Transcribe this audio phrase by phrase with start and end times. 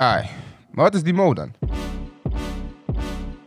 [0.00, 0.28] Ai,
[0.70, 1.52] maar wat is die mo dan?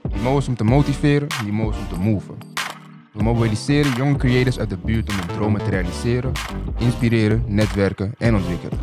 [0.09, 2.37] Die mo is om te motiveren, die mo is om te moven.
[3.13, 6.31] We mobiliseren jonge creators uit de buurt om hun dromen te realiseren,
[6.77, 8.79] inspireren, netwerken en ontwikkelen.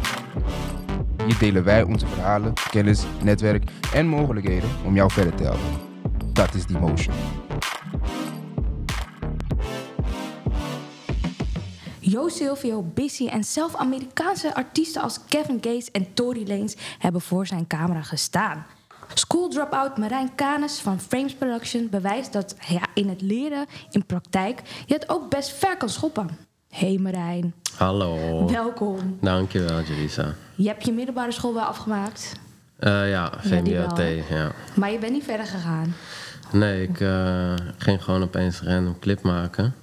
[1.26, 5.80] Hier delen wij onze verhalen, kennis, netwerk en mogelijkheden om jou verder te helpen.
[6.32, 7.14] Dat is die motion.
[12.10, 17.46] Jo Silvio, Busy en zelf Amerikaanse artiesten als Kevin Gates en Tory Lanez hebben voor
[17.46, 18.66] zijn camera gestaan.
[19.14, 24.62] School dropout Marijn Canes van Frames Production bewijst dat ja, in het leren, in praktijk,
[24.86, 26.28] je het ook best ver kan schoppen.
[26.68, 28.46] Hey Marijn, Hallo.
[28.50, 29.18] welkom.
[29.20, 30.34] Dankjewel, Jelisa.
[30.54, 32.32] Je hebt je middelbare school wel afgemaakt,
[32.78, 33.98] Eh ja, VMBOT,
[34.28, 34.52] ja.
[34.74, 35.94] maar je bent niet verder gegaan.
[36.52, 39.74] Nee, ik eh, ging gewoon opeens een random clip maken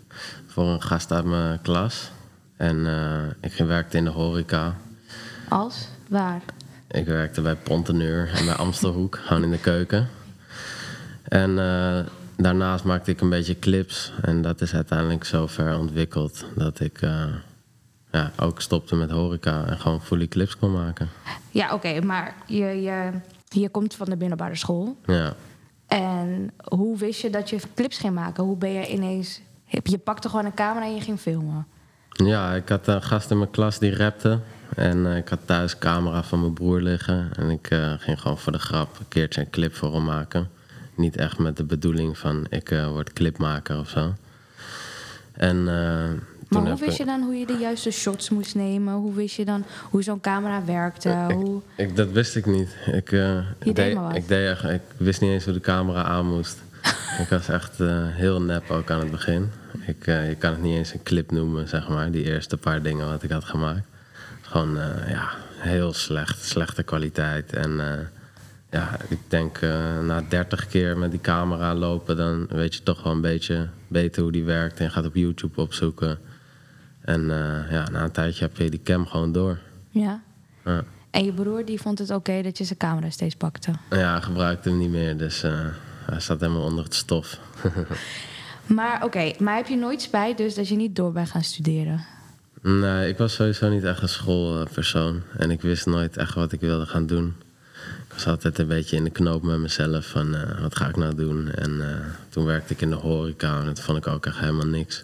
[0.48, 2.12] voor een gast uit mijn klas.
[2.57, 4.75] En eh, ik werkte in de horeca.
[5.49, 5.87] Als?
[6.07, 6.41] Waar?
[6.87, 10.07] Ik werkte bij Ponteneur en bij Amstelhoek, gewoon in de keuken.
[11.23, 11.99] En eh,
[12.37, 14.13] daarnaast maakte ik een beetje clips.
[14.21, 17.25] En dat is uiteindelijk zo ver ontwikkeld dat ik eh,
[18.12, 21.09] ja, ook stopte met horeca en gewoon fully clips kon maken.
[21.51, 23.12] Ja, oké, maar je, je,
[23.49, 24.97] je komt van de middelbare school.
[25.05, 25.34] Ja.
[25.87, 28.43] En hoe wist je dat je clips ging maken?
[28.43, 29.41] Hoe ben je ineens...
[29.84, 31.67] Je pakte gewoon een camera en je ging filmen.
[32.24, 34.40] Ja, ik had een gast in mijn klas die rapte.
[34.76, 37.30] En eh, ik had thuis een camera van mijn broer liggen.
[37.35, 40.49] En ik eh, ging gewoon voor de grap een keertje een clip voor hem maken.
[40.96, 44.13] Niet echt met de bedoeling van ik eh, word clipmaker of zo.
[45.34, 48.93] En Maar hoe wist ik- je dan hoe je de juiste shots moest nemen?
[48.93, 51.10] Hoe wist je dan hoe zo'n camera werkte?
[51.34, 51.62] Hoe...
[51.77, 52.76] Ik, dat wist ik niet.
[52.91, 54.16] Ik, deed deed, maar wat.
[54.16, 56.58] ik, deed echt, ik wist niet eens hoe de camera aan moest.
[57.23, 59.51] ik was echt eh, heel nep ook aan het begin.
[59.85, 62.11] Ik, eh, je kan het niet eens een clip noemen, zeg maar.
[62.11, 63.87] Die eerste paar dingen wat ik had gemaakt.
[64.41, 66.44] Gewoon eh, ja, heel slecht.
[66.44, 67.53] Slechte kwaliteit.
[67.53, 67.81] En
[68.69, 69.61] ja, ik denk
[70.01, 72.17] na 30 keer met die camera lopen...
[72.17, 74.79] dan weet je toch wel een beetje beter hoe die werkt.
[74.79, 76.19] En je gaat op YouTube opzoeken.
[77.01, 77.28] En
[77.69, 79.59] ja, na een tijdje heb je die cam gewoon door.
[79.90, 80.22] Ja.
[80.66, 80.84] Ja.
[81.12, 83.72] En je broer die vond het oké dat je zijn camera steeds pakte.
[83.90, 85.44] Ja, hij gebruikte hem niet meer, dus
[86.06, 87.40] hij zat helemaal onder het stof.
[88.66, 92.06] Maar oké, maar heb je nooit spijt dus dat je niet door bent gaan studeren?
[92.62, 95.22] nee, ik was sowieso niet echt een schoolpersoon.
[95.38, 97.36] En ik wist nooit echt wat ik wilde gaan doen.
[98.08, 100.96] Ik was altijd een beetje in de knoop met mezelf van eh, wat ga ik
[100.96, 101.52] nou doen.
[101.52, 104.68] En eh, toen werkte ik in de horeca en dat vond ik ook echt helemaal
[104.68, 105.04] niks.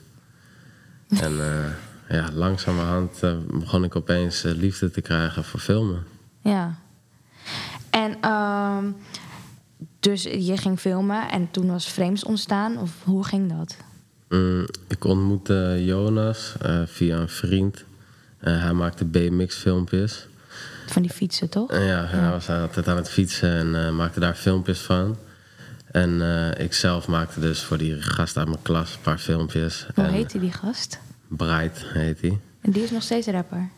[1.22, 6.04] En eh, ja, langzamerhand begon ik opeens liefde te krijgen voor filmen.
[6.42, 6.76] Ja.
[7.90, 8.86] En ehm,
[10.02, 12.78] dus je ging filmen en toen was Frames ontstaan?
[12.78, 13.76] Of hoe ging dat?
[14.30, 17.84] Mm, ik ontmoette Jonas eh, via een vriend.
[18.40, 20.28] Eh, hij maakte BMX-filmpjes.
[20.88, 21.72] Van die fietsen, toch?
[21.72, 25.18] En ja, hij was altijd aan het fietsen en eh, maakte daar filmpjes van.
[25.92, 29.88] En eh, ik zelf maakte dus voor die gast uit mijn klas een paar filmpjes.
[29.96, 31.00] Hoe heette die gast?
[31.28, 32.40] Bright heet hij.
[32.62, 33.70] En die is nog steeds rapper.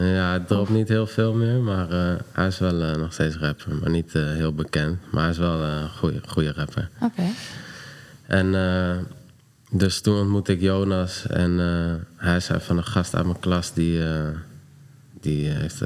[0.00, 3.36] Ja, hij dropt niet heel veel meer, maar eh, hij is wel eh, nog steeds
[3.36, 3.74] rapper.
[3.74, 4.98] Maar niet eh, heel bekend.
[5.10, 6.88] Maar hij is wel een goede, goede rapper.
[7.00, 7.22] Oké.
[8.26, 9.06] En
[9.70, 11.58] dus toen ontmoette ik Jonas en
[12.16, 14.02] hij zei van een gast uit mijn klas die,
[15.20, 15.82] die, heeft,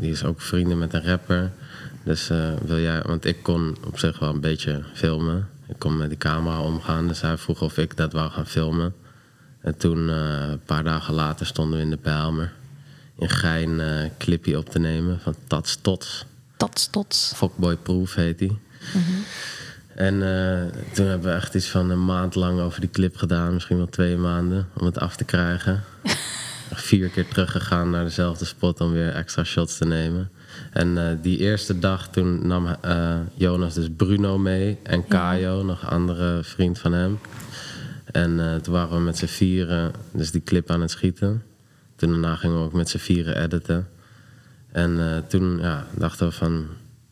[0.00, 1.50] die is ook vrienden met een rapper.
[2.02, 2.28] Dus
[2.64, 5.48] wil jij, want ik kon op zich wel een beetje filmen.
[5.68, 8.94] Ik kon met die camera omgaan, dus hij vroeg of ik dat wou gaan filmen.
[9.60, 12.52] En toen, een paar dagen later, stonden we in de Bijlmer
[13.18, 16.24] in Gein eh clipje op te nemen van Tats Tots.
[16.56, 17.32] Tots, tots.
[17.34, 18.58] Fuckboy Proof heet hij.
[19.94, 20.62] En eh,
[20.92, 23.52] toen hebben we echt iets van een maand lang over die clip gedaan.
[23.52, 25.82] Misschien wel twee maanden om het af te krijgen.
[26.72, 30.30] Vier keer teruggegaan naar dezelfde spot om weer extra shots te nemen.
[30.72, 32.76] En eh, die eerste dag toen nam
[33.34, 34.78] Jonas dus Bruno mee.
[34.82, 37.18] En Kajo, nog een andere vriend van hem.
[38.04, 41.42] En toen waren we met z'n vieren dus die clip aan het schieten.
[41.96, 43.88] Toen daarna gingen we ook met z'n vieren editen.
[44.72, 46.66] En eh, toen ja, dachten we van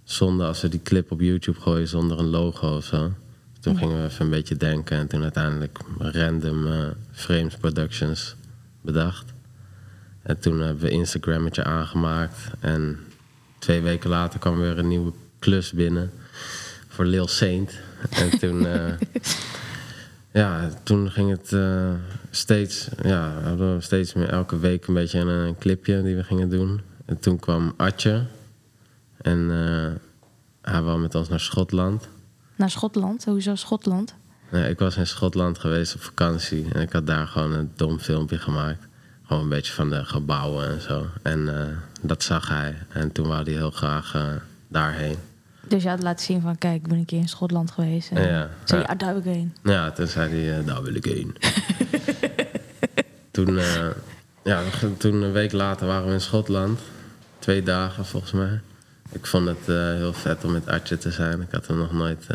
[0.04, 3.12] zonde als we die clip op YouTube gooien zonder een logo of zo.
[3.60, 8.34] Toen gingen we even een beetje denken en toen uiteindelijk random eh, Frames Productions
[8.80, 9.32] bedacht.
[10.22, 12.38] En toen hebben we Instagrammetje aangemaakt.
[12.60, 12.98] En
[13.58, 16.10] twee weken later kwam weer een nieuwe klus binnen
[16.88, 17.78] voor Lil Saint.
[18.10, 18.92] En toen, eh,
[20.34, 21.92] ja, toen ging het eh,
[22.30, 26.24] steeds, ja, hadden we steeds meer elke week een beetje een, een clipje die we
[26.24, 26.80] gingen doen.
[27.04, 28.24] En toen kwam Atje.
[29.16, 29.92] En eh,
[30.72, 32.08] hij wou met ons naar Schotland.
[32.56, 33.24] Naar Schotland?
[33.24, 34.14] Hoezo Schotland?
[34.50, 36.66] Ja, ik was in Schotland geweest op vakantie.
[36.72, 38.86] En ik had daar gewoon een dom filmpje gemaakt.
[39.22, 41.06] Gewoon een beetje van de gebouwen en zo.
[41.22, 41.66] En eh,
[42.00, 42.76] dat zag hij.
[42.88, 44.16] En toen wou hij heel graag
[44.68, 45.16] daarheen.
[45.68, 48.10] Dus je had laten zien van, kijk, ik ben een keer in Schotland geweest.
[48.10, 48.86] En Ja, Zei ja.
[48.86, 49.54] je, ah, daar wil ik heen.
[49.62, 51.36] Ja, toen zei hij, eh, daar wil ik heen.
[53.30, 53.86] toen, eh,
[54.44, 54.62] ja,
[54.98, 56.80] toen een week later waren we in Schotland.
[57.38, 58.60] Twee dagen volgens mij.
[59.12, 61.40] Ik vond het eh, heel vet om met Artje te zijn.
[61.40, 62.26] Ik had hem nog nooit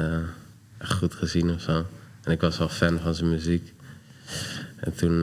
[0.77, 1.85] echt goed gezien of zo.
[2.23, 3.73] En ik was wel fan van zijn muziek.
[4.79, 5.21] En toen,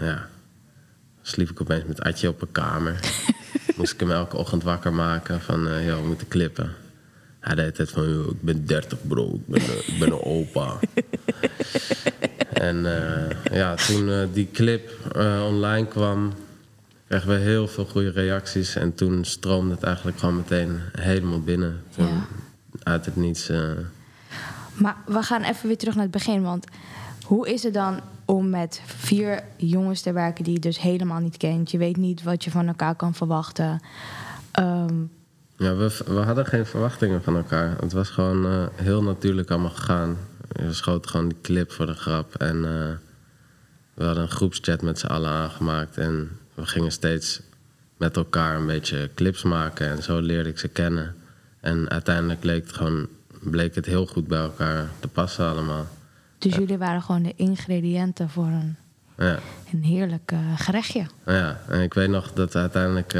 [0.00, 0.28] ja,
[1.22, 3.00] sliep ik opeens met Artje op een kamer.
[3.76, 6.70] Moest ik hem elke ochtend wakker maken van, joh, we moeten klippen.
[7.48, 10.22] Hij deed het van, "Yo, ik ben 30 bro, ik ben, eh, ik ben een
[10.22, 10.78] opa.
[12.68, 14.90] en eh, ja, toen eh, die clip
[15.46, 16.32] online kwam,
[17.06, 18.76] kregen we heel veel goede reacties.
[18.76, 21.82] En toen stroomde het eigenlijk gewoon meteen helemaal binnen.
[21.96, 22.26] Toen, Ja.
[22.82, 23.50] Uit het niets.
[24.72, 26.42] Maar we gaan even weer terug naar het begin.
[26.42, 26.64] Want
[27.24, 31.36] hoe is het dan om met vier jongens te werken die je dus helemaal niet
[31.36, 31.70] kent?
[31.70, 33.80] Je weet niet wat je van elkaar kan verwachten.
[34.50, 34.94] Ehm,
[35.58, 37.76] Ja, we, we hadden geen verwachtingen van elkaar.
[37.80, 40.16] Het was gewoon eh, heel natuurlijk allemaal gegaan.
[40.48, 42.34] We schoten gewoon die clip voor de grap.
[42.34, 42.90] En eh,
[43.94, 45.96] we hadden een groepschat met z'n allen aangemaakt.
[45.98, 47.40] En we gingen steeds
[47.96, 49.88] met elkaar een beetje clips maken.
[49.88, 51.14] En zo leerde ik ze kennen.
[51.60, 53.08] En uiteindelijk bleek het, gewoon,
[53.40, 55.86] bleek het heel goed bij elkaar te passen allemaal.
[56.38, 58.76] dus jullie waren gewoon de ingrediënten voor een,
[59.16, 59.38] Ja,
[59.72, 61.06] een heerlijk eh, gerechtje.
[61.26, 61.60] ja.
[61.68, 63.14] en ik weet nog dat uiteindelijk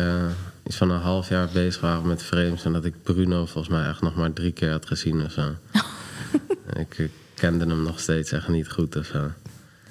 [0.69, 2.65] iets van een half jaar bezig waren met frames.
[2.65, 5.55] En dat ik Bruno volgens mij echt nog maar drie keer had gezien of zo.
[6.83, 9.31] ik, ik kende hem nog steeds echt niet goed of zo.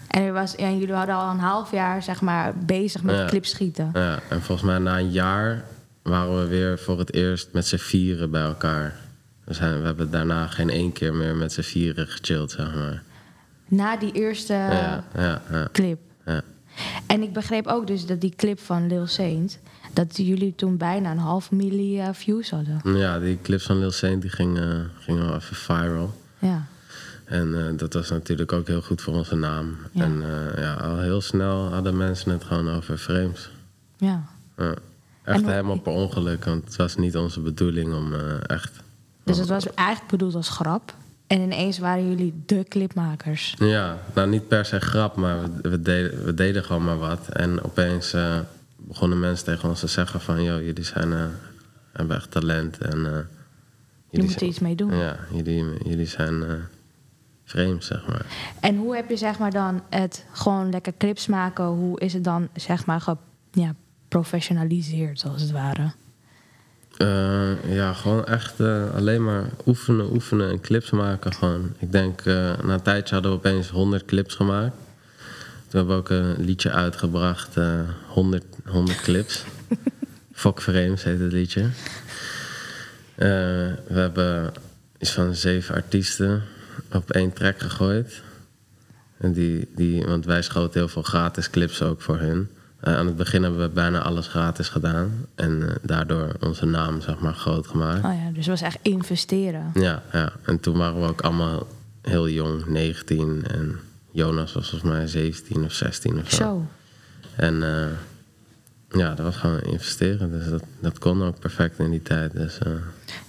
[0.07, 3.25] En er was, jullie hadden al een half jaar zeg maar, bezig met Ja.
[3.25, 3.89] clips schieten.
[3.93, 5.63] Ja, en volgens mij na een jaar
[6.01, 8.95] waren we weer voor het eerst met z'n vieren bij elkaar.
[9.43, 13.03] We, zijn, we hebben daarna geen één keer meer met z'n vieren gechilled, zeg maar.
[13.67, 15.99] Na die eerste ja, ja, ja, clip.
[16.25, 16.41] ja.
[17.07, 19.59] En ik begreep ook dus dat die clip van Lil Saint...
[19.93, 22.81] dat jullie toen bijna een half miljoen eh, views hadden.
[22.97, 26.13] Ja, die clips van Lil Saint die ging, eh, ging wel even viral.
[26.39, 26.65] Ja.
[27.25, 29.75] En eh, dat was natuurlijk ook heel goed voor onze naam.
[29.91, 30.03] Ja.
[30.03, 30.23] En
[30.57, 33.49] ja, al heel snel hadden mensen het gewoon over frames.
[33.97, 34.23] ja.
[34.57, 34.73] Ja.
[35.23, 38.71] Echt hoe- helemaal per ongeluk, want het was niet onze bedoeling om echt...
[39.23, 40.93] Dus het was eigenlijk bedoeld als grap.
[41.27, 43.55] En ineens waren jullie de clipmakers.
[43.59, 47.27] Ja, nou niet per se grap, maar we, we, deden, we deden gewoon maar wat.
[47.27, 48.39] En opeens eh,
[48.75, 50.43] begonnen mensen tegen ons te zeggen van...
[50.43, 51.25] ...joh, jullie zijn, eh,
[51.91, 53.05] hebben echt talent en...
[53.05, 53.11] eh,
[54.09, 54.95] Je moet zijn- er iets mee doen.
[54.95, 56.43] Ja, jullie, jullie zijn
[57.43, 58.25] vreemd, zeg maar.
[58.59, 61.65] En hoe heb je zeg maar dan het gewoon lekker clips maken...
[61.65, 63.17] hoe is het dan zeg maar ge,
[63.51, 63.73] ja,
[64.07, 65.91] professionaliseerd als het ware?
[66.97, 71.73] Eh, ja, gewoon echt eh, alleen maar oefenen, oefenen en clips maken gewoon.
[71.79, 72.33] Ik denk, eh,
[72.63, 74.75] na een tijdje hadden we opeens 100 clips gemaakt.
[75.67, 79.43] Toen hebben we ook een liedje uitgebracht, eh 100, 100 clips.
[80.33, 81.69] Fuck Frames heet het liedje.
[83.15, 84.53] We hebben
[84.99, 86.43] iets van zeven artiesten
[86.91, 88.21] op één track gegooid.
[89.17, 92.49] En die, die, want wij schoten heel veel gratis clips ook voor hun.
[92.79, 95.25] Eh, aan het begin hebben we bijna alles gratis gedaan.
[95.35, 98.05] En eh, daardoor onze naam zeg maar groot gemaakt.
[98.05, 99.71] Oh ja, dus het was echt investeren.
[99.73, 101.67] Ja, ja, en toen waren we ook allemaal
[102.01, 103.43] heel jong, 19.
[103.47, 103.79] En
[104.11, 106.35] Jonas was volgens mij 17 of 16 of zo.
[106.35, 106.65] Zo.
[107.35, 107.87] En eh,
[108.99, 110.31] ja, dat was gewoon investeren.
[110.31, 112.31] Dus dat, dat kon ook perfect in die tijd.
[112.33, 112.71] Dus eh,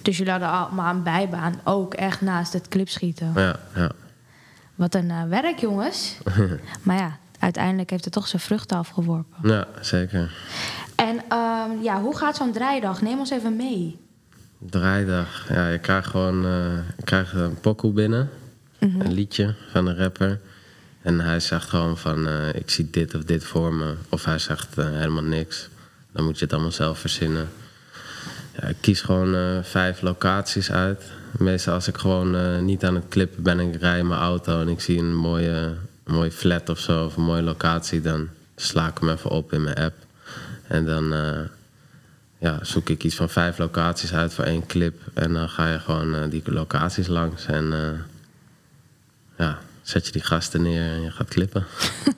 [0.01, 3.31] Dus jullie hadden allemaal een bijbaan, ook echt naast het clipschieten.
[3.35, 3.91] ja, ja.
[4.75, 6.17] Wat een werk, jongens.
[6.83, 9.49] maar ja, uiteindelijk heeft het toch zijn vruchten afgeworpen.
[9.49, 10.31] ja, zeker.
[10.95, 13.01] En ehm, ja, hoe gaat zo'n draaidag?
[13.01, 13.99] Neem ons even mee.
[14.59, 15.45] Draaidag.
[15.49, 18.29] Ja, je krijgt gewoon eh, je krijgt een pokoe binnen.
[18.79, 20.39] Een liedje van een rapper.
[21.01, 23.93] En hij zegt gewoon van, eh, ik zie dit of dit voor me.
[24.09, 25.69] Of hij zegt eh, helemaal niks.
[26.11, 27.49] Dan moet je het allemaal zelf verzinnen.
[28.55, 31.03] Ja, ik kies gewoon vijf locaties uit.
[31.37, 34.61] Meestal als ik gewoon niet aan het klippen ben en ik rij in mijn auto...
[34.61, 35.73] en ik zie een mooie,
[36.09, 38.01] een mooie flat of zo, of een mooie locatie...
[38.01, 39.95] dan sla ik hem even op in mijn app.
[40.67, 41.39] En dan eh,
[42.37, 45.01] ja, zoek ik iets van vijf locaties uit voor één clip.
[45.13, 47.45] En dan ga je gewoon eh, die locaties langs.
[47.45, 47.99] En eh,
[49.37, 51.65] ja, zet je die gasten neer en je gaat klippen.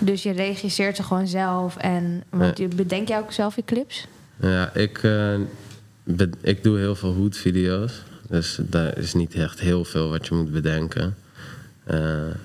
[0.00, 1.76] Dus je regisseert ze gewoon zelf.
[1.76, 4.06] En, want je, bedenk jij ook zelf je clips?
[4.40, 5.00] Ja, ik,
[6.40, 7.92] ik doe heel veel hoedvideo's.
[8.28, 11.16] Dus daar is niet echt heel veel wat je moet bedenken.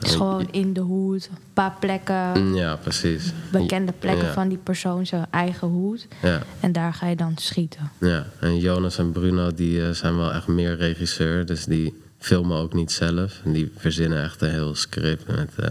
[0.02, 3.34] Is gewoon in de hoed, een paar plekken, Ja, precies.
[3.52, 6.08] bekende plekken ja, van die persoon zijn eigen hoed.
[6.22, 7.92] Ja, En daar ga je dan schieten.
[8.00, 8.26] ja.
[8.40, 11.46] En Jonas en Bruno die, eh, zijn wel echt meer regisseur.
[11.46, 13.42] Dus die filmen ook niet zelf.
[13.46, 15.52] En die verzinnen echt een heel script met...
[15.56, 15.70] eh,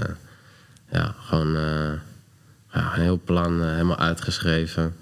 [0.91, 1.53] ja, gewoon
[2.73, 4.95] ja, een heel plan helemaal uitgeschreven.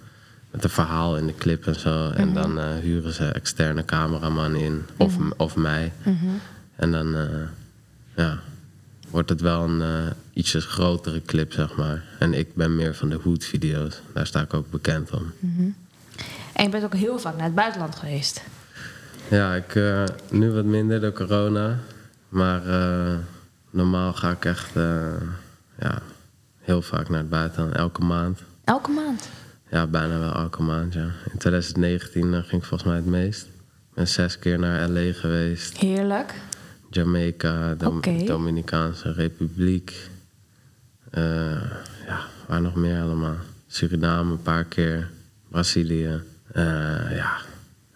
[0.51, 2.11] met een verhaal in de clip en zo.
[2.11, 5.93] En dan eh, huren ze externe cameraman in, of, of mij.
[6.77, 7.17] En dan
[8.17, 8.39] ja,
[9.11, 12.05] wordt het wel een eh, ietsjes grotere clip, zeg maar.
[12.19, 14.01] En ik ben meer van de hood-video's.
[14.15, 15.33] Daar sta ik ook bekend om.
[16.53, 18.43] En je bent ook heel vaak naar het buitenland geweest.
[19.29, 21.79] Ja, ik, eh, nu wat minder door corona.
[22.29, 23.15] Maar eh,
[23.71, 24.71] normaal ga ik echt
[25.79, 26.03] ja,
[26.61, 27.75] heel vaak naar het buitenland.
[27.75, 28.41] Elke maand.
[28.65, 29.29] Elke maand.
[29.71, 31.11] Ja, bijna wel elke maand, ja.
[31.33, 33.43] In 2019 eh, ging ik volgens mij het meest.
[33.43, 35.13] Ik ben zes keer naar L.A.
[35.13, 35.77] geweest.
[35.77, 36.35] Heerlijk.
[36.91, 38.25] Jamaica, Oké.
[38.25, 40.11] Dominicaanse Republiek.
[41.11, 41.23] Eh,
[42.07, 43.37] ja, waar nog meer allemaal.
[43.67, 45.11] Suriname een paar keer.
[45.49, 46.23] Brazilië.
[46.53, 47.37] Eh, ja,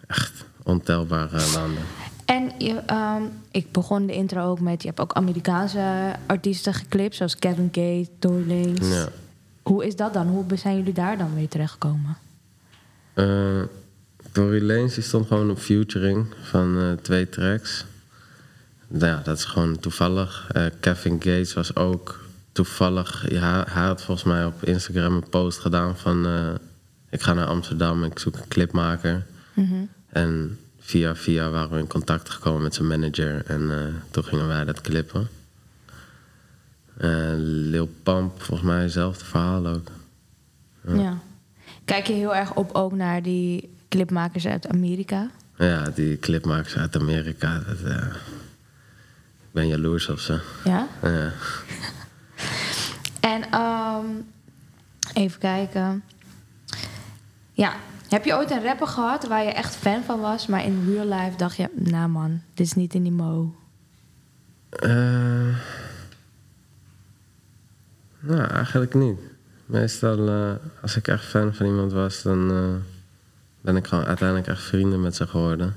[0.07, 1.83] echt ontelbare landen.
[2.25, 4.81] En je, ehm, ik begon de intro ook met...
[4.81, 7.15] je hebt ook Amerikaanse artiesten geklipt...
[7.15, 8.89] zoals Kevin Gates, Tory Lanez.
[8.89, 9.07] Ja.
[9.63, 10.27] Hoe is dat dan?
[10.27, 12.17] Hoe zijn jullie daar dan weer terechtgekomen?
[13.13, 13.61] Eh
[14.35, 17.85] Tory Lanez die stond gewoon op featuring van eh, twee tracks.
[18.97, 20.49] Nou Ja, dat is gewoon toevallig.
[20.51, 22.19] Eh, Kevin Gates was ook
[22.51, 23.31] toevallig...
[23.31, 26.25] Ja, hij had volgens mij op Instagram een post gedaan van...
[26.25, 26.53] eh,
[27.09, 29.25] ik ga naar Amsterdam, ik zoek een clipmaker.
[30.09, 33.45] En via via waren we in contact gekomen met zijn manager.
[33.45, 35.27] En eh, toen gingen wij dat clippen.
[37.37, 39.87] Lil Pump, volgens mij hetzelfde verhaal ook.
[40.87, 41.19] Ja.
[41.85, 45.29] Kijk je heel erg op ook naar die clipmakers uit Amerika?
[45.57, 47.59] Ja, die clipmakers uit Amerika.
[47.67, 47.77] Dat,
[49.55, 50.39] ben jaloers op ze.
[50.63, 50.87] Ja?
[51.01, 51.31] Ja.
[53.19, 54.05] En ehm,
[55.13, 56.03] even kijken.
[57.51, 57.73] Ja,
[58.09, 61.05] heb je ooit een rapper gehad waar je echt fan van was, maar in real
[61.05, 63.55] life dacht je, nou man, dit is niet in die mo.
[64.69, 65.57] Eh,
[68.19, 69.19] nou, eigenlijk niet.
[69.65, 72.73] Meestal, eh, als ik echt fan van iemand was, dan eh,
[73.61, 75.75] ben ik gewoon uiteindelijk echt vrienden met ze geworden.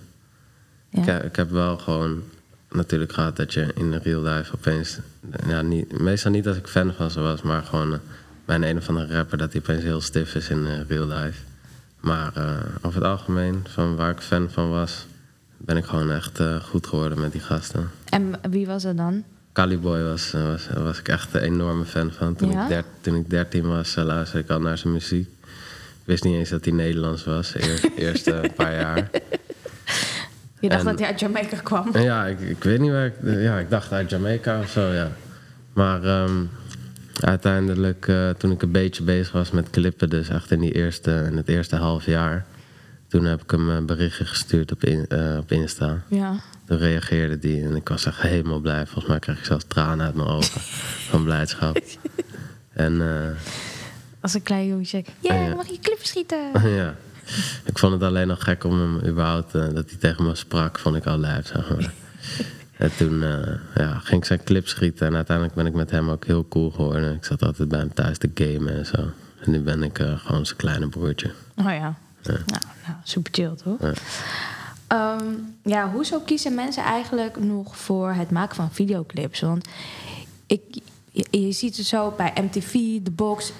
[0.88, 1.18] Ja.
[1.18, 2.22] Ik, ik heb wel gewoon
[2.70, 4.98] natuurlijk gehad dat je in real life opeens...
[5.46, 7.98] Ja, niet, meestal niet als ik fan van ze was, maar gewoon eh,
[8.44, 9.38] bij een, een of andere rapper...
[9.38, 11.42] dat hij opeens heel stif is in eh, real life.
[12.00, 15.06] Maar eh, over het algemeen, van waar ik fan van was...
[15.56, 17.90] ben ik gewoon echt goed geworden met die gasten.
[18.04, 19.24] En wie was dat dan?
[19.52, 22.34] Caliboy was, was, was ik echt een enorme fan van.
[22.36, 22.68] Toen, Ja?
[22.68, 25.28] ik, toen ik 13 was, luisterde ik al naar zijn muziek.
[26.00, 29.10] Ik wist niet eens dat hij Nederlands was, de eerste paar jaar.
[30.60, 31.98] Je dacht En- dat hij uit Jamaica kwam.
[31.98, 33.12] Ja, ik, ik weet niet waar ik...
[33.22, 35.10] Ja, ik dacht uit Jamaica of zo, ja.
[35.72, 36.44] Maar ehm,
[37.20, 40.10] uiteindelijk, eh, toen ik een beetje bezig was met clippen...
[40.10, 42.44] dus echt in, die eerste, in het eerste half jaar...
[43.08, 46.02] toen heb ik hem een berichtje gestuurd op, in, eh, op Insta.
[46.08, 46.34] Ja.
[46.66, 48.84] Toen reageerde die en ik was echt helemaal blij.
[48.86, 50.60] Volgens mij kreeg ik zelfs tranen uit mijn ogen
[51.10, 51.78] van blijdschap.
[52.72, 53.28] En eh,
[54.20, 55.04] Als een klein jongetje.
[55.20, 55.46] Ja, Ja.
[55.48, 56.38] dan mag je clip schieten.
[56.76, 56.94] ja,
[57.64, 60.78] ik vond het alleen nog gek om hem überhaupt, eh, dat hij tegen me sprak,
[60.78, 61.92] vond ik al lijf, zeg maar.
[62.78, 66.10] En toen eh, ja, ging ik zijn clip schieten en uiteindelijk ben ik met hem
[66.10, 67.14] ook heel cool geworden.
[67.14, 68.96] Ik zat altijd bij hem thuis te gamen en zo.
[69.40, 71.30] En nu ben ik eh, gewoon zijn kleine broertje.
[71.56, 71.94] Oh ja.
[72.22, 73.80] Nou, nou, super chill toch?
[73.80, 73.92] Ja.
[74.86, 75.24] Ehm,
[75.62, 79.40] ja, hoezo kiezen mensen eigenlijk nog voor het maken van videoclips?
[79.40, 79.68] Want
[80.46, 80.62] ik,
[81.10, 83.52] je, je ziet het zo bij MTV, The Box,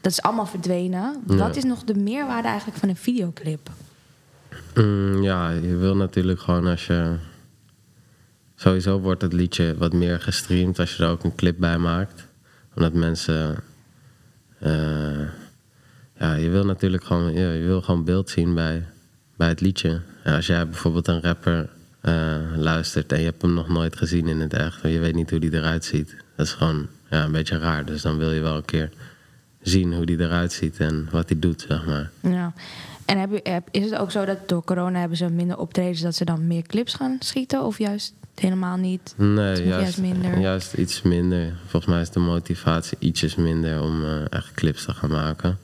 [0.00, 1.22] dat is allemaal verdwenen.
[1.26, 1.36] Ja.
[1.36, 3.70] Wat is nog de meerwaarde eigenlijk van een videoclip?
[4.74, 7.16] Mm, ja, je wil natuurlijk gewoon als je.
[8.54, 12.26] Sowieso wordt het liedje wat meer gestreamd als je er ook een clip bij maakt.
[12.74, 13.56] Omdat mensen.
[14.58, 15.20] eh,
[16.18, 18.86] ja, je wil natuurlijk gewoon, ja, je wil gewoon beeld zien bij,
[19.36, 20.00] bij het liedje.
[20.24, 24.40] Als jij bijvoorbeeld een rapper eh, luistert en je hebt hem nog nooit gezien in
[24.40, 26.16] het echt, je weet niet hoe die eruit ziet.
[26.36, 27.84] Dat is gewoon ja, een beetje raar.
[27.84, 28.90] Dus dan wil je wel een keer
[29.62, 32.10] zien hoe die eruit ziet en wat hij doet, zeg maar.
[32.20, 32.52] Ja.
[33.04, 36.00] En heb is het ook zo dat door corona hebben ze minder optredens...
[36.00, 37.64] dat ze dan meer clips gaan schieten?
[37.64, 39.14] Of juist helemaal niet?
[39.16, 40.38] Nee, juist, juist minder.
[40.38, 41.54] juist iets minder.
[41.66, 45.58] Volgens mij is de motivatie ietsjes minder om eh, echt clips te gaan maken.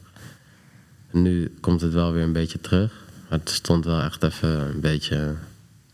[1.10, 3.04] Nu komt het wel weer een beetje terug.
[3.28, 5.34] Maar het stond wel echt even een beetje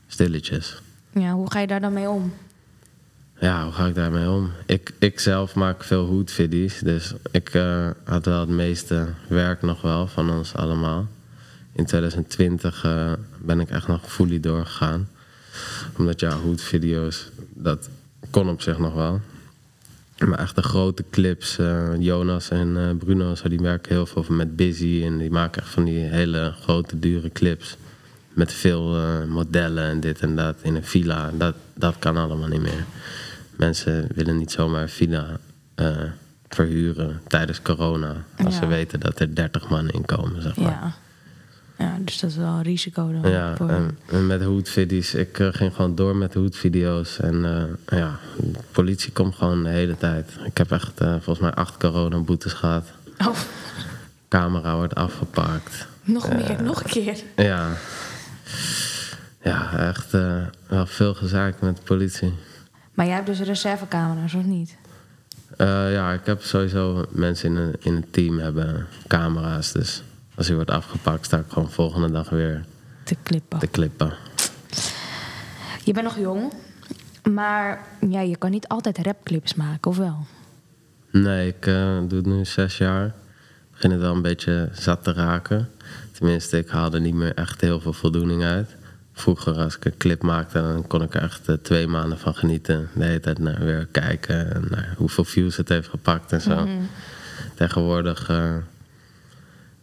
[0.06, 0.80] stilletjes.
[1.12, 2.32] Ja, hoe ga je daar dan mee om?
[3.42, 4.50] Ja, hoe ga ik daarmee om?
[4.66, 6.78] Ik, ik zelf maak veel hoedvideo's.
[6.78, 11.08] Dus ik eh, had wel het meeste werk nog wel van ons allemaal.
[11.72, 15.08] In 2020 eh, ben ik echt nog fully doorgegaan.
[15.98, 17.88] Omdat ja, hoedvideo's, dat
[18.30, 19.20] kon op zich nog wel.
[20.26, 24.56] Maar echt de grote clips, eh, Jonas en Bruno, zo, die werken heel veel met
[24.56, 25.02] Busy.
[25.04, 27.76] En die maken echt van die hele grote, dure clips.
[28.32, 28.96] Met veel
[29.26, 31.30] modellen en dit en dat in een villa.
[31.34, 32.84] Dat, dat kan allemaal niet meer.
[33.56, 35.26] Mensen willen niet zomaar villa
[35.74, 35.96] eh,
[36.48, 38.14] verhuren tijdens corona.
[38.44, 38.60] Als Ja.
[38.60, 40.70] ze weten dat er 30 man in komen, zeg maar.
[40.70, 40.92] Ja.
[41.78, 43.30] ja, dus dat is wel een risico dan.
[43.30, 47.18] Ja, voor- en, en met hoedvideo's, ik eh, ging gewoon door met hoedvideo's.
[47.18, 50.30] En eh, ja, de politie komt gewoon de hele tijd.
[50.44, 52.86] Ik heb echt volgens mij acht coronaboetes gehad.
[53.18, 53.36] Oh,
[54.28, 55.86] Camera wordt afgepakt.
[56.04, 57.16] nog meer, nog een keer.
[57.36, 57.68] Ja,
[59.42, 60.10] ja echt
[60.68, 62.32] wel veel gezaakt met de politie.
[62.94, 64.76] Maar jij hebt dus reservecamera's, of niet?
[65.56, 69.72] Eh, ja, ik heb sowieso mensen in een, in het team hebben camera's.
[69.72, 70.02] Dus
[70.34, 72.64] als hij wordt afgepakt, sta ik gewoon volgende dag weer
[73.02, 73.58] Te klippen.
[73.58, 74.12] te klippen.
[75.84, 76.52] Je bent nog jong,
[77.30, 80.26] maar ja, je kan niet altijd rapclips maken, of wel?
[81.10, 83.06] Nee, ik eh, doe het nu zes jaar.
[83.06, 85.68] Ik begin het wel een beetje zat te raken.
[86.12, 88.76] Tenminste, ik haalde niet meer echt heel veel voldoening uit.
[89.22, 92.34] Vroeger, als ik een clip maakte, dan kon ik er echt eh, twee maanden van
[92.34, 92.88] genieten.
[92.94, 96.68] De hele tijd naar weer kijken en naar hoeveel views het heeft gepakt en zo.
[97.54, 98.54] Tegenwoordig eh,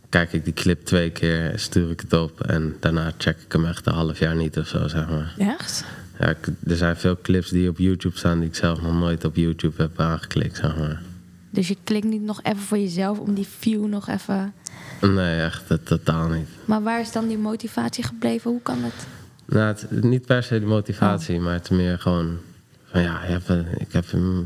[0.10, 3.66] kijk ik die clip twee keer, stuur ik het op en daarna check ik hem
[3.66, 5.34] echt een half jaar niet of zo, zeg maar.
[5.38, 5.86] Echt?
[6.20, 9.26] Ja, ik- er zijn veel clips die op YouTube staan die ik zelf nog nooit
[9.26, 11.02] op YouTube heb aangeklikt, zeg maar.
[11.50, 14.54] Dus je klikt niet nog even voor jezelf om die view nog even...
[15.02, 16.48] Nee, echt totaal niet.
[16.66, 18.52] Maar waar is dan die motivatie gebleven?
[18.52, 19.08] Hoe kan het?
[19.50, 22.38] Nou, het, niet per se de motivatie, maar het is meer gewoon...
[22.86, 24.06] Van ja, hebt, eh, ik heb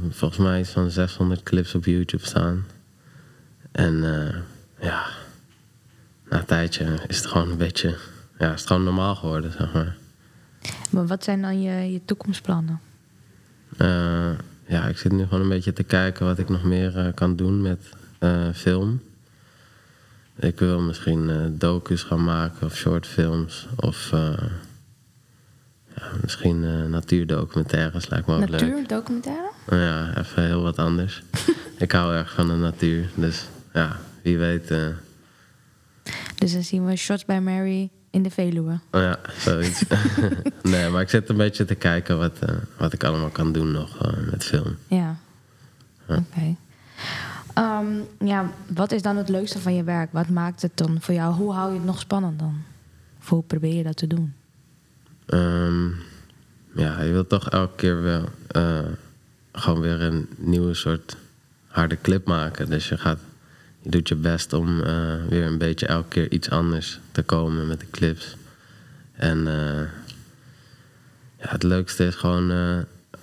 [0.10, 2.66] volgens mij iets van 600 clips op YouTube staan.
[3.74, 4.36] En eh,
[4.80, 5.06] ja,
[6.30, 7.98] na een tijdje is het gewoon een beetje...
[8.40, 9.96] Ja, is het gewoon normaal geworden, zeg maar.
[10.90, 12.80] Maar wat zijn dan je, je toekomstplannen?
[13.78, 14.32] Eh,
[14.66, 17.36] ja, ik zit nu gewoon een beetje te kijken wat ik nog meer eh, kan
[17.36, 17.80] doen met
[18.54, 19.02] film.
[20.36, 23.68] Ik wil misschien docus gaan maken of shortfilms.
[23.76, 24.12] Of
[25.96, 28.62] ja, misschien eh, natuurdocumentaires lijkt me ook leuk.
[28.62, 29.50] Natuurdocumentaire?
[29.70, 31.24] Nou ja, even heel wat anders.
[31.78, 33.10] ik hou erg van de natuur.
[33.16, 34.72] Dus ja, wie weet.
[34.72, 34.88] eh,
[36.36, 38.80] Dus dan zien we Shots by Mary in de Veluwe.
[38.92, 39.84] oh ja, zoiets.
[40.62, 43.72] nee, maar ik zit een beetje te kijken wat, eh, wat ik allemaal kan doen
[43.72, 43.98] nog
[44.32, 44.76] met film.
[44.88, 45.16] Ja.
[46.08, 46.56] Oké.
[47.54, 47.86] Ehm,
[48.20, 50.12] ja, wat is dan het leukste van je werk?
[50.12, 51.34] Wat maakt het dan voor jou?
[51.34, 52.62] Hoe hou je het nog spannend dan?
[53.22, 54.34] Of hoe probeer je dat te doen?
[55.26, 55.88] Ehm,
[56.76, 58.80] ja, je wilt toch elke keer wel eh,
[59.52, 61.16] gewoon weer een nieuwe soort
[61.68, 62.70] harde clip maken.
[62.70, 63.20] Dus je, gaat,
[63.82, 67.68] je doet je best om eh, weer een beetje elke keer iets anders te komen
[67.68, 68.36] met de clips.
[69.12, 69.82] En eh,
[71.40, 72.52] ja, het leukste is gewoon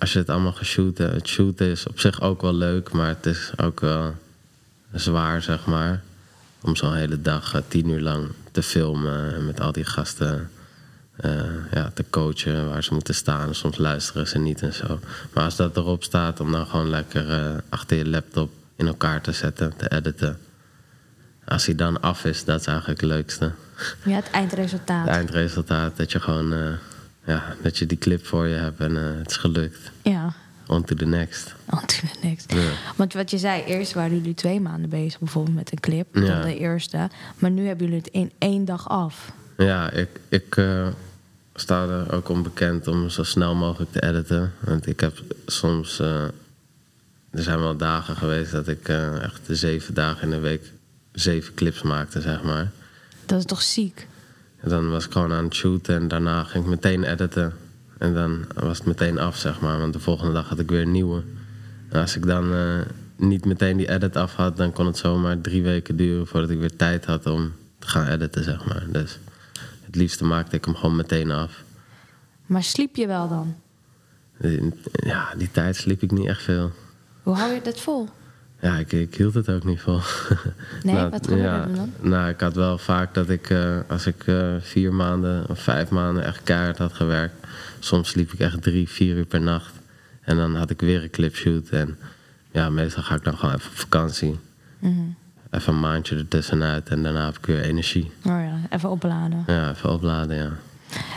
[0.01, 1.13] als je het allemaal geshoot hebt.
[1.13, 4.15] Het shooten is op zich ook wel leuk, maar het is ook wel
[4.93, 6.01] zwaar, zeg maar.
[6.61, 10.49] Om zo'n hele dag, tien uur lang te filmen en met al die gasten
[11.71, 13.55] ja, te coachen waar ze moeten staan.
[13.55, 14.99] Soms luisteren ze niet en zo.
[15.33, 19.21] Maar als dat erop staat, om dan gewoon lekker eh, achter je laptop in elkaar
[19.21, 20.39] te zetten, te editen.
[21.45, 23.51] Als hij dan af is, dat is eigenlijk het leukste.
[24.03, 25.07] Ja, het eindresultaat.
[25.07, 26.71] Het eindresultaat, dat je gewoon eh,
[27.25, 29.91] ja, dat je die clip voor je hebt en eh, het is gelukt.
[30.01, 30.33] Ja,
[30.67, 31.55] On to the next.
[31.69, 32.51] on to the next.
[32.53, 32.69] Ja.
[32.95, 36.15] Want wat je zei, eerst waren jullie twee maanden bezig bijvoorbeeld met een clip.
[36.15, 36.21] Ja.
[36.21, 37.09] Dan de eerste.
[37.39, 39.31] Maar nu hebben jullie het in één dag af.
[39.57, 40.87] Ja, ik, ik eh,
[41.55, 44.53] sta er ook onbekend om zo snel mogelijk te editen.
[44.59, 45.99] Want ik heb soms...
[45.99, 46.23] eh,
[47.31, 50.71] er zijn wel dagen geweest dat ik eh, echt zeven dagen in de week
[51.11, 52.71] zeven clips maakte, zeg maar.
[53.25, 54.07] Dat is toch ziek?
[54.59, 57.53] En dan was ik gewoon aan het shooten en daarna ging ik meteen editen.
[57.97, 59.79] En dan was het meteen af, zeg maar.
[59.79, 61.23] Want de volgende dag had ik weer een nieuwe.
[61.89, 62.79] En als ik dan eh,
[63.15, 64.57] niet meteen die edit af had...
[64.57, 68.07] dan kon het zomaar drie weken duren voordat ik weer tijd had om te gaan
[68.07, 68.85] editen, zeg maar.
[68.89, 69.19] Dus
[69.91, 71.63] het liefste maakte ik hem gewoon meteen af.
[72.45, 73.55] Maar sliep je wel dan?
[74.91, 76.71] Ja, die tijd sliep ik niet echt veel.
[77.23, 78.09] Hoe hou je dat vol?
[78.61, 79.99] Ja, ik, ik hield het ook niet vol.
[80.83, 81.93] Nee, Nou, wat gebeurde ja, dan?
[82.01, 85.89] Nou, ik had wel vaak dat ik, eh, als ik eh, vier maanden of vijf
[85.89, 87.35] maanden echt keihard had gewerkt...
[87.79, 89.73] soms sliep ik echt drie, vier uur per nacht.
[90.21, 91.69] En dan had ik weer een clipshoot.
[91.69, 91.97] En
[92.51, 94.39] ja, meestal ga ik dan gewoon even op vakantie.
[94.79, 95.01] Mhm.
[95.51, 98.11] Even een maandje ertussenuit en daarna heb ik weer energie.
[98.25, 99.43] Oh ja, even opladen.
[99.47, 100.51] Ja, even opladen, ja.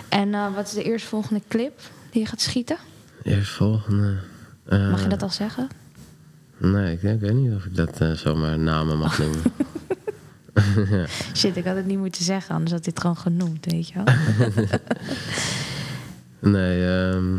[0.09, 2.77] En eh, wat is de eerstvolgende clip die je gaat schieten?
[3.23, 4.16] Eerst volgende...
[4.68, 5.68] eh, Mag je dat al zeggen?
[6.57, 9.42] Nee, ik, ik weet niet of ik dat eh, zomaar namen mag noemen.
[11.37, 14.14] Shit, ik had het niet moeten zeggen, anders had dit gewoon genoemd, weet je wel.
[16.53, 17.37] Nee, ehm,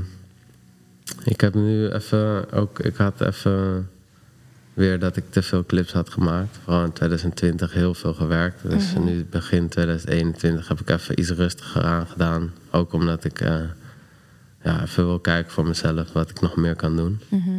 [1.24, 3.90] ik heb nu even ook, ik had even
[4.76, 6.58] weer dat ik te veel clips had gemaakt.
[6.64, 8.70] Vooral in 2020 heel veel gewerkt.
[8.70, 12.54] Dus nu begin 2021 heb ik even iets rustiger aangedaan.
[12.72, 13.56] Ook omdat ik eh,
[14.64, 17.20] ja, even wil kijken voor mezelf wat ik nog meer kan doen.
[17.30, 17.50] Mhm.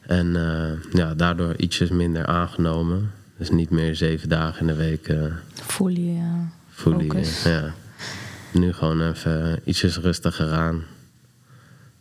[0.00, 3.10] En eh, ja, daardoor ietsjes minder aangenomen.
[3.38, 6.22] Dus niet meer zeven dagen in de week uh, Voel je uh,
[6.70, 7.02] fully.
[7.08, 7.44] focus.
[7.44, 7.74] eh, ja.
[8.52, 10.82] Nu gewoon even ietsjes rustiger aan.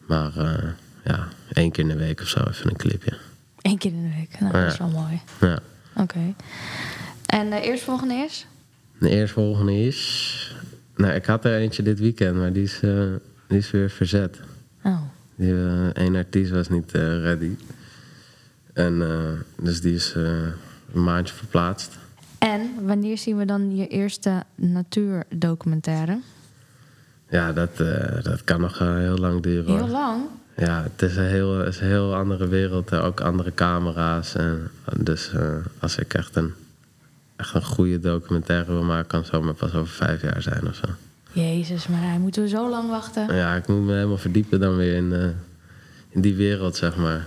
[0.07, 0.63] Maar eh,
[1.05, 3.17] ja, één keer in de week of zo even een clipje.
[3.65, 4.39] Eén keer in de week.
[4.39, 5.21] Nou, dat is wel mooi.
[5.41, 5.60] Ja.
[5.95, 6.34] Oké.
[7.25, 8.47] En de eerstvolgende is?
[8.99, 10.56] De eerstvolgende is...
[10.95, 13.06] Nou, ik had er eentje dit weekend, maar die is, eh,
[13.47, 14.39] die is weer verzet.
[14.84, 15.01] Oh.
[15.36, 17.56] Die eh één artiest was niet eh, ready.
[18.73, 20.23] En eh, dus die is eh,
[20.93, 21.97] een maandje verplaatst.
[22.39, 26.19] En wanneer zien we dan je eerste natuurdocumentaire?
[27.30, 29.65] Ja, dat, eh, dat kan nog eh, heel lang duren.
[29.65, 29.78] hoor.
[29.78, 30.21] Heel lang.
[30.57, 32.91] Ja, het is een heel, is een heel andere wereld.
[32.91, 34.35] eh, Ook andere camera's.
[34.35, 36.53] En, dus eh, als ik echt een,
[37.35, 39.07] echt een goede documentaire wil maken...
[39.07, 40.87] kan het zomaar pas over vijf jaar zijn of zo.
[41.31, 43.35] Jezus, maar hij moeten we zo lang wachten?
[43.35, 45.27] Ja, ik moet me helemaal verdiepen dan weer in, eh,
[46.09, 47.25] in die wereld, zeg maar.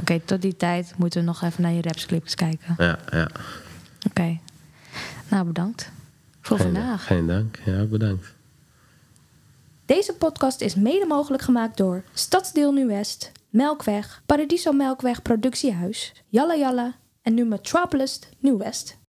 [0.00, 2.74] Oké, tot die tijd moeten we nog even naar je rapsclips kijken.
[2.78, 3.28] Ja, ja.
[4.08, 4.38] Oké.
[5.28, 5.90] Nou, bedankt
[6.40, 7.06] voor Geen, vandaag.
[7.06, 7.58] geen dank.
[7.64, 8.34] Ja, bedankt.
[9.86, 16.96] Deze podcast is mede mogelijk gemaakt door Stadsdeel Nu-West, Melkweg, Paradiso Melkweg Productiehuis, Jalla Jalla
[17.22, 19.05] en nu Metropolis Nieuw-West.